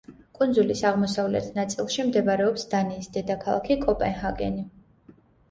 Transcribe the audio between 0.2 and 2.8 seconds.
კუნძულის აღმოსავლეთ ნაწილში მდებარეობს